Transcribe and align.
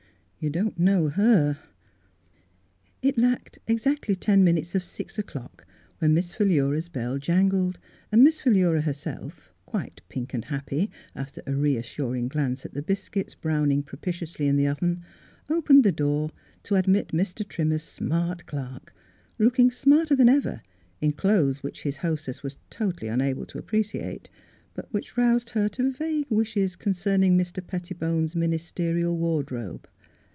"You 0.43 0.49
don't 0.49 0.79
know 0.79 1.07
her.'' 1.07 1.59
It 3.03 3.15
lacked 3.15 3.59
exactly 3.67 4.15
ten 4.15 4.43
minutes 4.43 4.73
of 4.73 4.83
six 4.83 5.19
o'clock 5.19 5.67
when 5.99 6.15
Miss 6.15 6.33
Philura's 6.33 6.89
bell 6.89 7.19
jangled, 7.19 7.77
and 8.11 8.23
Miss 8.23 8.41
Philura 8.41 8.81
herself, 8.81 9.53
quite 9.67 10.01
pink 10.09 10.33
and 10.33 10.45
happy 10.45 10.89
after 11.13 11.43
a 11.45 11.53
reassuring 11.55 12.27
glance 12.27 12.65
at 12.65 12.73
the 12.73 12.81
biscuits 12.81 13.35
browning 13.35 13.83
propitiously 13.83 14.47
in 14.47 14.55
the 14.55 14.65
oven, 14.67 15.03
opened 15.47 15.83
the 15.83 15.91
door 15.91 16.31
to 16.63 16.73
admit 16.73 17.09
Mr. 17.09 17.47
Trimmer's 17.47 17.83
smart 17.83 18.47
clerk, 18.47 18.95
looking 19.37 19.69
smarter 19.69 20.15
than 20.15 20.27
ever 20.27 20.63
in 21.01 21.11
clothes 21.11 21.61
which 21.61 21.83
his 21.83 21.97
hostess 21.97 22.41
was 22.41 22.57
totally 22.71 23.09
unable 23.09 23.45
to 23.45 23.59
appreciate, 23.59 24.27
but 24.73 24.91
which 24.91 25.15
roused 25.17 25.51
her 25.51 25.69
to 25.69 25.91
vague 25.91 26.25
wishes 26.31 26.75
concerning 26.75 27.37
Mr. 27.37 27.61
Petti 27.63 27.93
bone's 27.95 28.35
ministerial 28.35 29.15
wardrobe. 29.19 29.87